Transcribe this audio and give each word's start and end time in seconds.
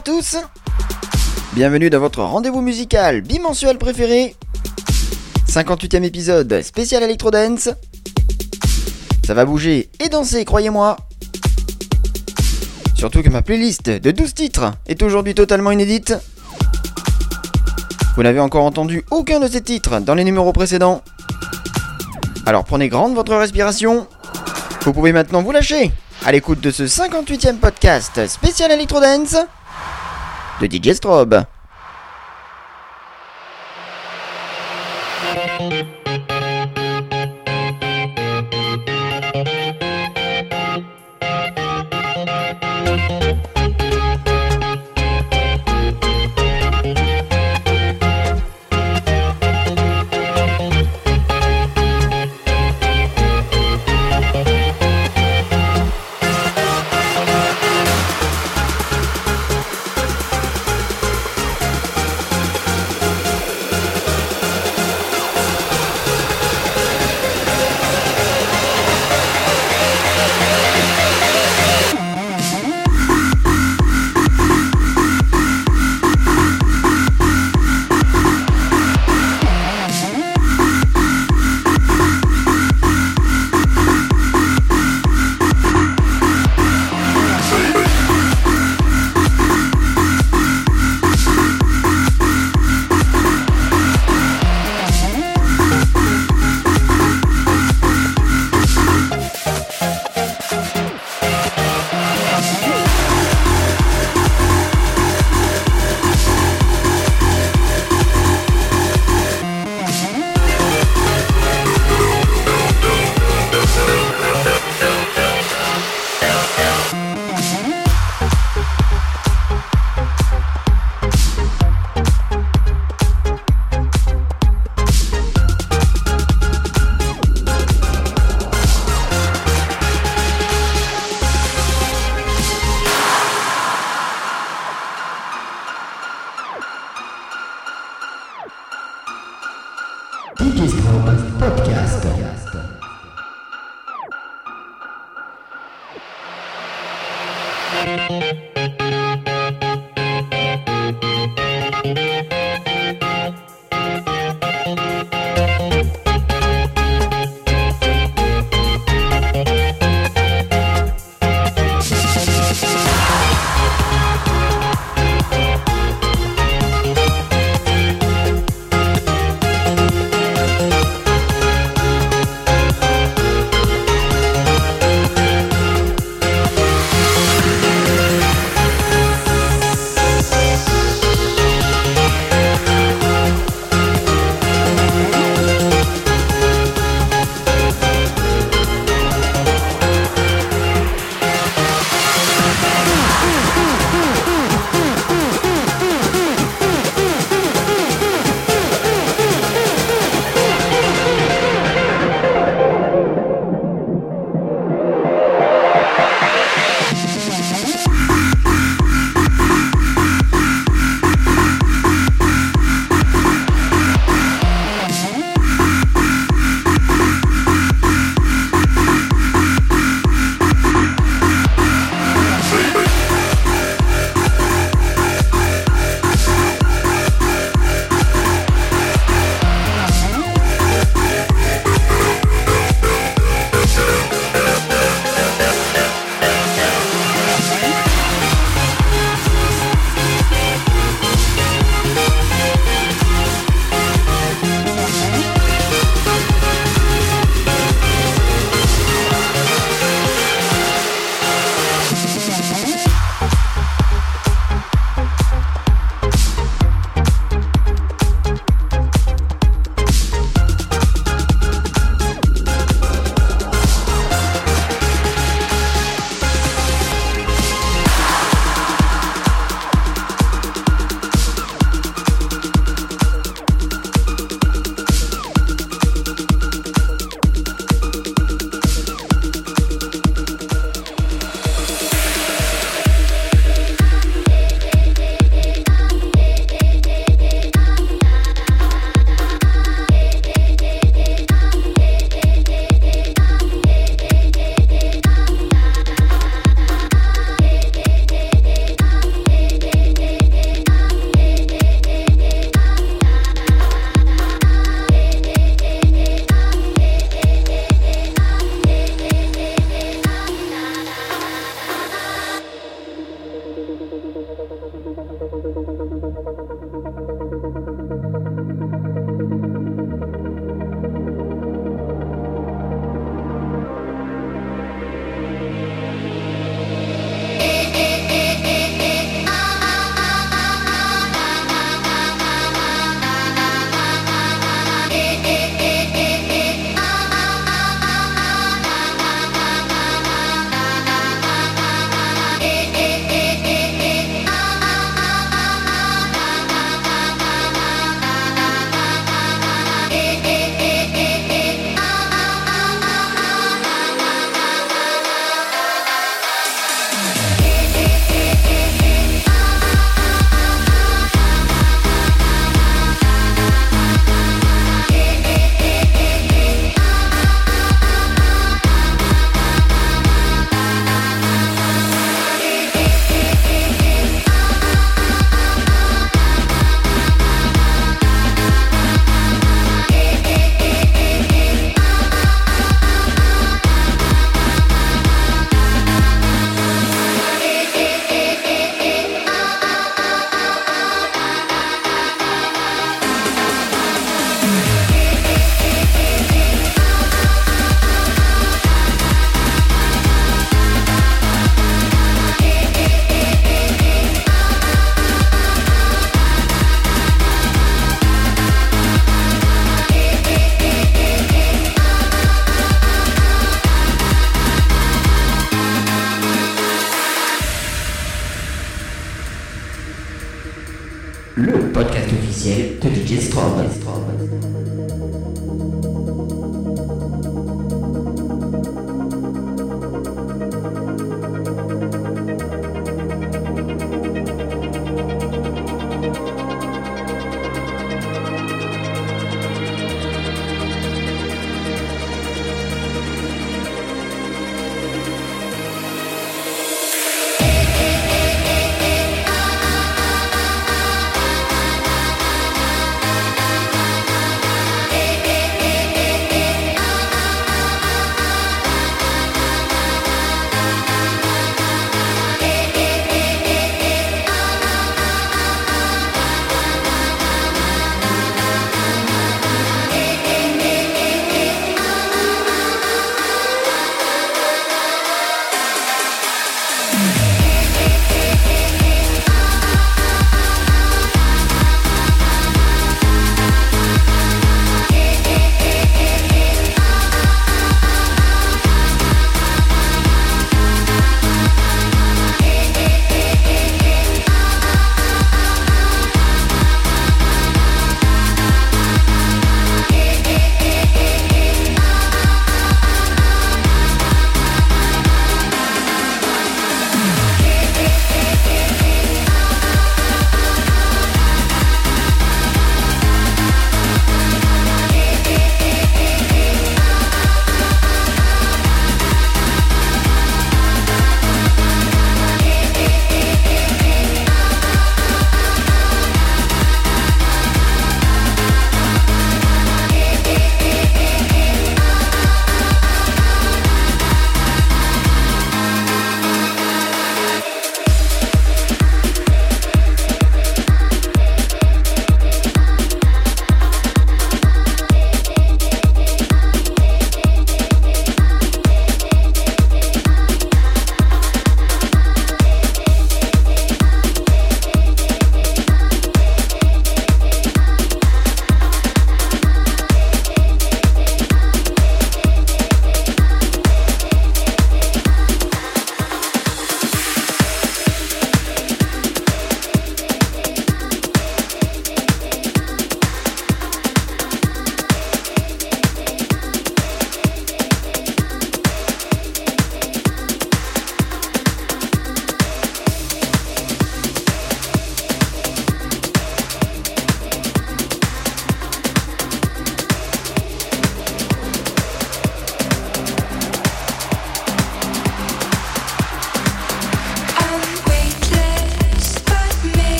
Tous 0.00 0.36
Bienvenue 1.52 1.90
dans 1.90 2.00
votre 2.00 2.22
rendez-vous 2.22 2.62
musical 2.62 3.20
bimensuel 3.20 3.76
préféré 3.76 4.34
58ème 5.46 6.04
épisode 6.04 6.62
spécial 6.62 7.02
Electro 7.02 7.30
Dance 7.30 7.68
Ça 9.26 9.34
va 9.34 9.44
bouger 9.44 9.90
et 10.02 10.08
danser, 10.08 10.44
croyez-moi 10.46 10.96
Surtout 12.94 13.22
que 13.22 13.28
ma 13.28 13.42
playlist 13.42 13.90
de 13.90 14.10
12 14.10 14.32
titres 14.34 14.72
est 14.86 15.02
aujourd'hui 15.02 15.34
totalement 15.34 15.70
inédite. 15.70 16.14
Vous 18.16 18.22
n'avez 18.22 18.40
encore 18.40 18.64
entendu 18.64 19.04
aucun 19.10 19.40
de 19.40 19.48
ces 19.48 19.60
titres 19.60 20.00
dans 20.00 20.14
les 20.14 20.24
numéros 20.24 20.52
précédents. 20.52 21.02
Alors 22.46 22.64
prenez 22.64 22.88
grande 22.88 23.14
votre 23.14 23.34
respiration. 23.34 24.06
Vous 24.82 24.92
pouvez 24.92 25.12
maintenant 25.12 25.42
vous 25.42 25.52
lâcher 25.52 25.90
à 26.24 26.32
l'écoute 26.32 26.60
de 26.60 26.70
ce 26.70 26.84
58ème 26.84 27.56
podcast 27.56 28.26
spécial 28.28 28.70
Electro 28.70 29.00
Dance 29.00 29.36
de 30.60 30.68
DJ 30.68 30.94
Strobe. 30.94 31.46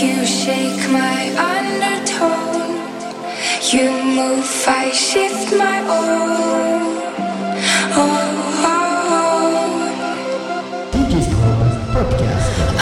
You 0.00 0.26
shake 0.26 0.90
my 0.90 1.30
undertone. 1.38 2.74
You 3.70 3.92
move, 4.02 4.64
I 4.66 4.90
shift 4.90 5.56
my 5.56 5.78
own. 5.82 6.98
Oh, 7.94 8.64
oh. 8.66 8.84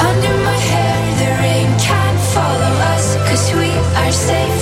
Under 0.08 0.36
my 0.48 0.58
hair, 0.70 0.96
the 1.20 1.30
rain 1.42 1.68
can't 1.78 2.20
follow 2.32 2.74
us, 2.94 3.16
cause 3.28 3.52
we 3.52 3.70
are 4.00 4.12
safe. 4.12 4.61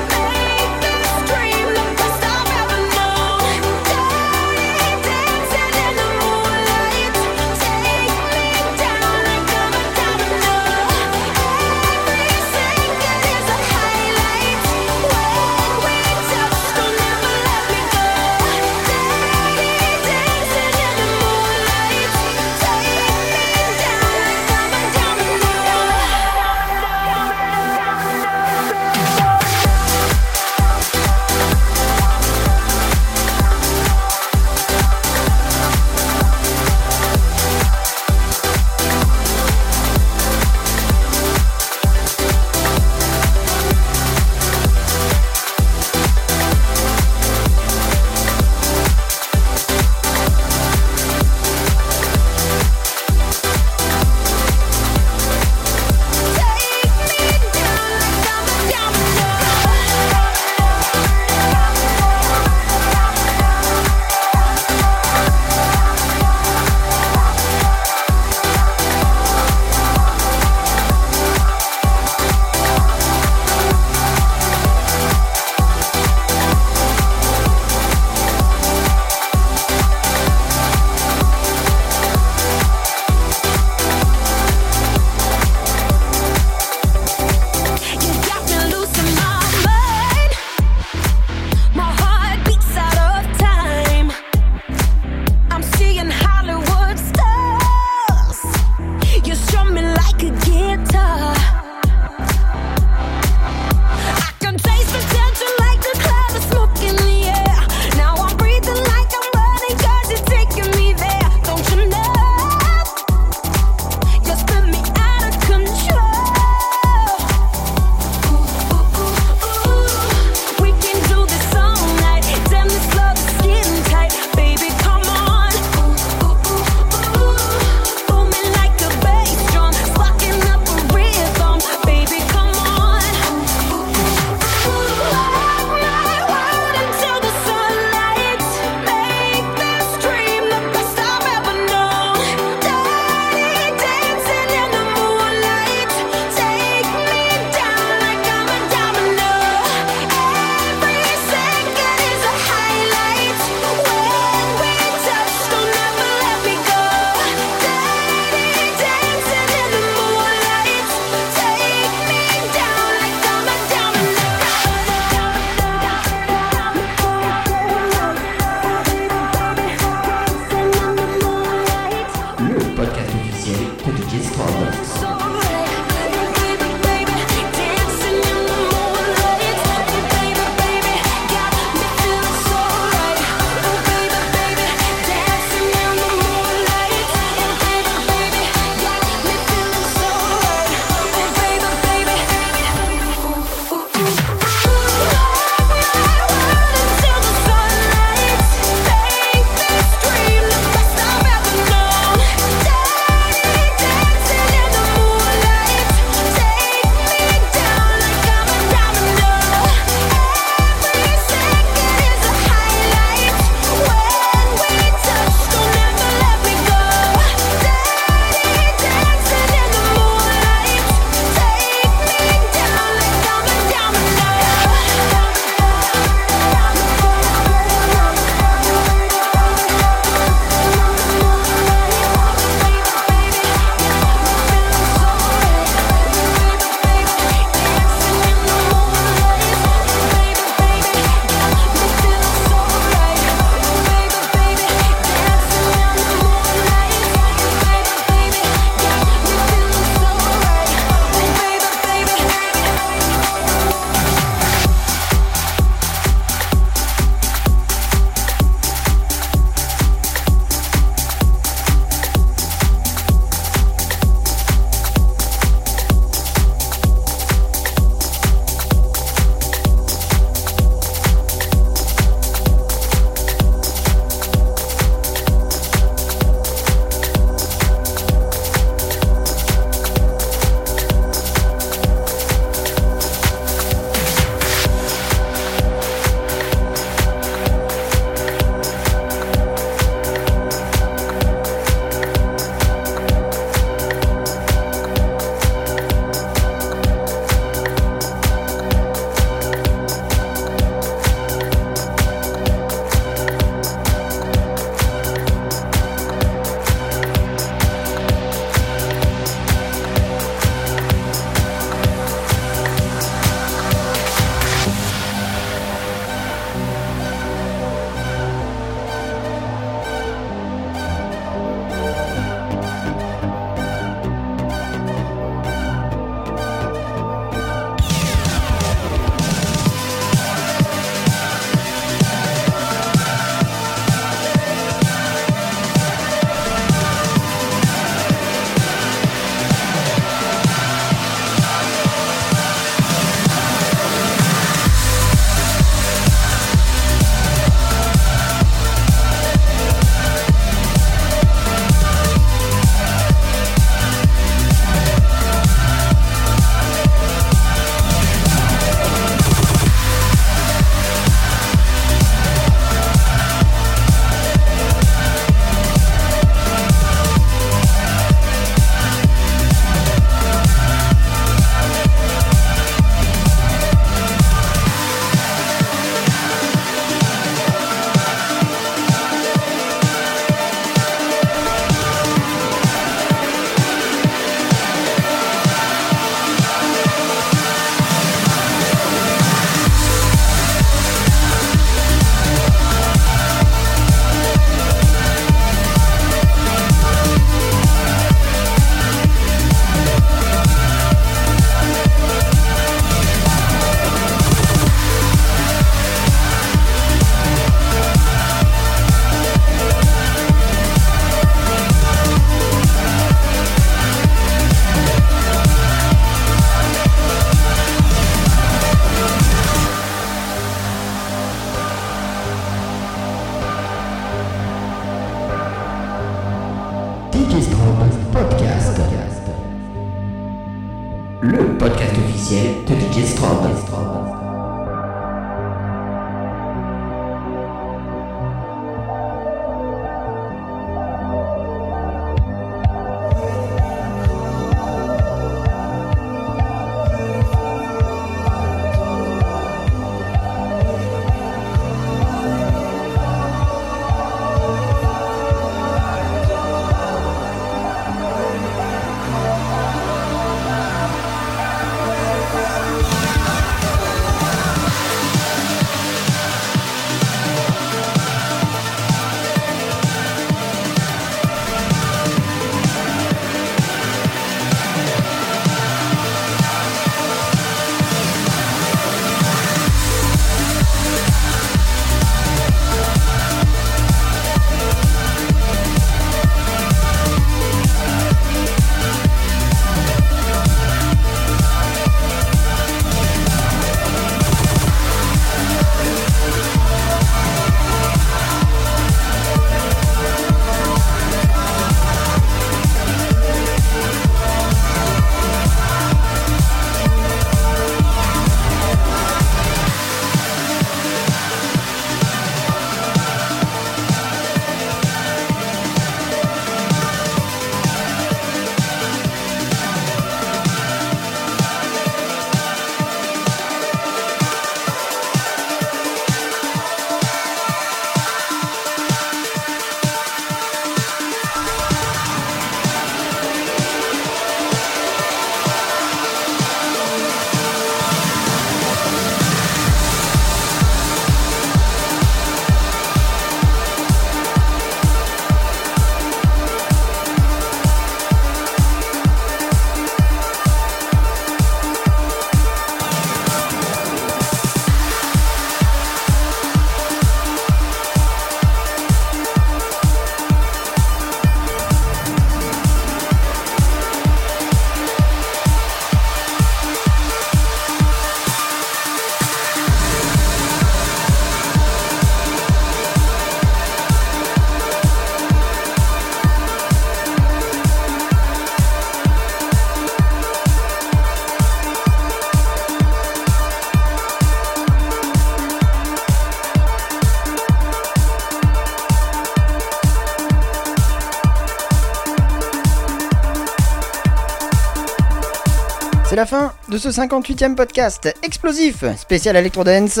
C'est 596.16 596.22
la 596.22 596.26
fin 596.26 596.54
de 596.70 596.78
ce 596.78 596.88
58e 596.88 597.54
podcast 597.54 598.14
explosif 598.22 598.84
spécial 598.96 599.36
Electrodance. 599.36 600.00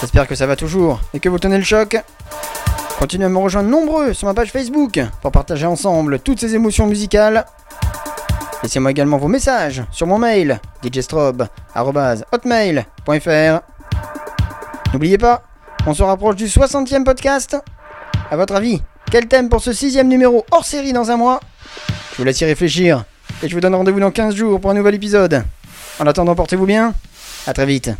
J'espère 0.00 0.28
que 0.28 0.36
ça 0.36 0.46
va 0.46 0.54
toujours 0.54 1.00
et 1.12 1.18
que 1.18 1.28
vous 1.28 1.40
tenez 1.40 1.58
le 1.58 1.64
choc. 1.64 2.00
Continuez 3.00 3.24
à 3.24 3.28
me 3.28 3.38
rejoindre 3.38 3.68
nombreux 3.68 4.14
sur 4.14 4.28
ma 4.28 4.34
page 4.34 4.52
Facebook 4.52 5.00
pour 5.20 5.32
partager 5.32 5.66
ensemble 5.66 6.20
toutes 6.20 6.38
ces 6.38 6.54
émotions 6.54 6.86
musicales. 6.86 7.44
Laissez-moi 8.62 8.92
également 8.92 9.18
vos 9.18 9.26
messages 9.26 9.82
sur 9.90 10.06
mon 10.06 10.18
mail 10.18 10.60
djstrobe.hotmail.fr 10.80 13.60
N'oubliez 14.92 15.18
pas, 15.18 15.42
on 15.88 15.94
se 15.94 16.04
rapproche 16.04 16.36
du 16.36 16.46
60e 16.46 17.02
podcast. 17.02 17.56
À 18.30 18.36
votre 18.36 18.54
avis, 18.54 18.80
quel 19.10 19.26
thème 19.26 19.48
pour 19.48 19.60
ce 19.60 19.72
sixième 19.72 20.06
numéro 20.06 20.46
hors 20.52 20.64
série 20.64 20.92
dans 20.92 21.10
un 21.10 21.16
mois? 21.16 21.40
Je 22.12 22.18
vous 22.18 22.24
laisse 22.24 22.40
y 22.40 22.44
réfléchir 22.44 23.04
et 23.42 23.48
je 23.48 23.54
vous 23.54 23.60
donne 23.60 23.74
rendez-vous 23.74 24.00
dans 24.00 24.10
15 24.10 24.34
jours 24.34 24.60
pour 24.60 24.70
un 24.70 24.74
nouvel 24.74 24.94
épisode. 24.94 25.44
En 25.98 26.06
attendant, 26.06 26.34
portez-vous 26.34 26.66
bien. 26.66 26.94
À 27.46 27.52
très 27.52 27.66
vite. 27.66 27.90